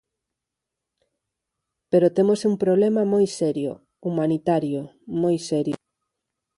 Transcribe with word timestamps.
Pero 1.91 2.13
temos 2.17 2.39
un 2.49 2.55
problema 2.63 3.01
moi 3.13 3.25
serio, 3.39 3.71
humanitario, 4.07 4.81
moi 5.21 5.35
serio. 5.49 5.77